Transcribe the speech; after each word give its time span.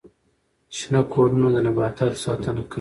شنه 0.77 1.01
کورونه 1.13 1.47
د 1.53 1.57
نباتاتو 1.65 2.21
ساتنه 2.25 2.61
کوي 2.65 2.69